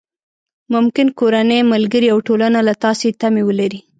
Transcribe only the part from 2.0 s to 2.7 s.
او ټولنه